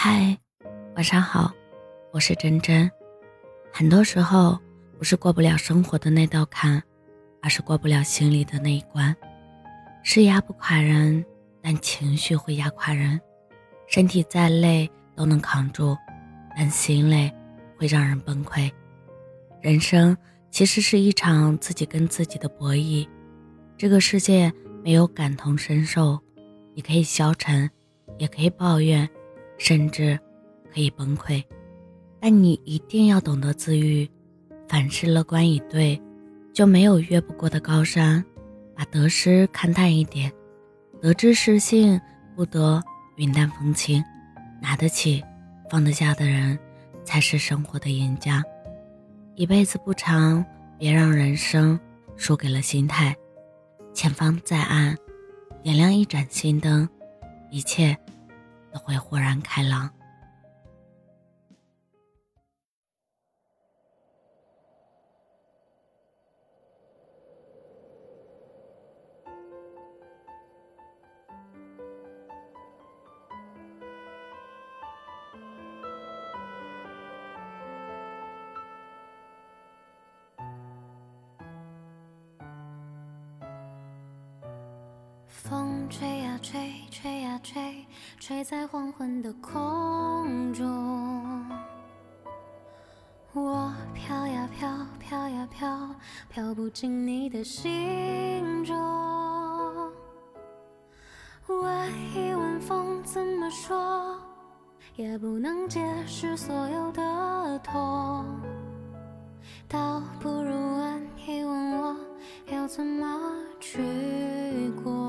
[0.00, 0.38] 嗨，
[0.94, 1.50] 晚上好，
[2.12, 2.88] 我是真真。
[3.72, 4.56] 很多时候
[4.96, 6.80] 不是过不了生活的那道坎，
[7.42, 9.12] 而是过不了心里的那一关。
[10.04, 11.24] 是压不垮人，
[11.60, 13.20] 但情绪会压垮人。
[13.88, 15.98] 身体再累都能扛住，
[16.56, 17.34] 但心累
[17.76, 18.70] 会让人崩溃。
[19.60, 20.16] 人生
[20.48, 23.04] 其实是一场自己跟自己的博弈。
[23.76, 24.52] 这个世界
[24.84, 26.20] 没有感同身受，
[26.72, 27.68] 你可以消沉，
[28.16, 29.10] 也可以抱怨。
[29.58, 30.18] 甚至
[30.72, 31.44] 可以崩溃，
[32.20, 34.08] 但你一定要懂得自愈。
[34.68, 36.00] 凡事乐观以对，
[36.52, 38.24] 就没有越不过的高山。
[38.74, 40.32] 把得失看淡一点，
[41.02, 42.00] 得之失性，
[42.36, 42.80] 不得
[43.16, 44.00] 云淡风轻。
[44.62, 45.20] 拿得起、
[45.68, 46.56] 放得下的人，
[47.04, 48.40] 才是生活的赢家。
[49.34, 50.44] 一辈子不长，
[50.78, 51.78] 别让人生
[52.16, 53.16] 输给了心态。
[53.92, 54.96] 前方在暗，
[55.60, 56.88] 点亮一盏心灯，
[57.50, 57.96] 一切。
[58.72, 59.90] 都会豁然开朗。
[85.90, 87.86] 吹呀吹，吹呀吹，
[88.20, 91.46] 吹在黄昏的空中。
[93.32, 95.94] 我飘呀飘，飘呀飘，
[96.28, 98.76] 飘不进你的心中。
[101.46, 104.20] 问一问风怎么说，
[104.94, 108.24] 也不能解释所有的痛。
[109.66, 111.96] 倒不如问一问我，
[112.50, 115.07] 要怎么去过？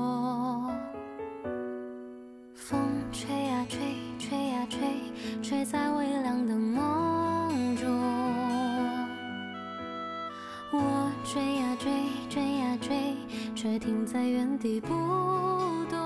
[3.12, 3.78] 吹呀吹，
[4.18, 4.78] 吹呀吹，
[5.42, 7.88] 吹在微凉的梦中。
[10.72, 11.90] 我追呀追，
[12.28, 13.16] 追呀追，
[13.56, 14.88] 却停在原地不
[15.90, 15.98] 动。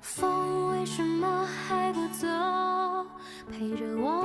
[0.00, 2.26] 风为什么还不走？
[3.50, 4.24] 陪着我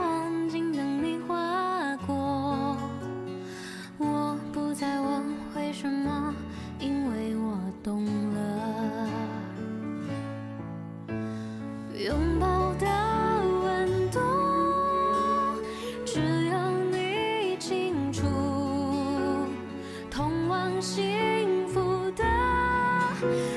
[23.24, 23.52] 啊。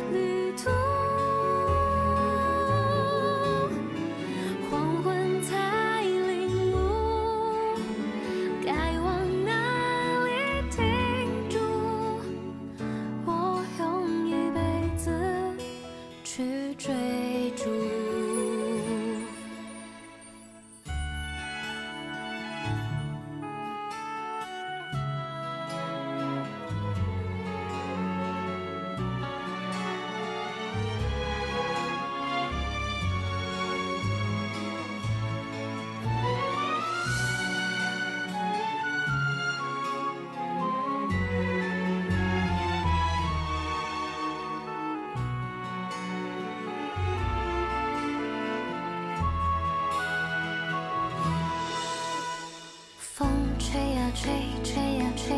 [54.15, 54.33] 吹吹，
[54.65, 55.37] 吹呀吹，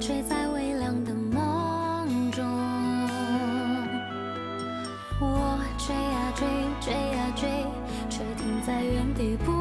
[0.00, 2.44] 吹在微凉的梦中。
[5.20, 6.46] 我追呀追，
[6.80, 7.48] 追呀追，
[8.10, 9.51] 却停在原地不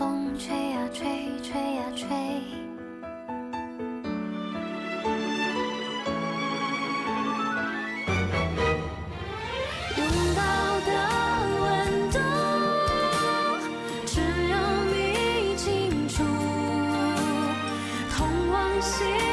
[0.00, 1.04] 风吹呀吹，
[1.42, 2.08] 吹呀吹，
[9.98, 10.02] 拥
[10.34, 10.40] 抱
[10.86, 10.90] 的
[11.60, 12.18] 温度，
[14.06, 14.56] 只有
[14.94, 16.24] 你清楚，
[18.16, 19.29] 通往心。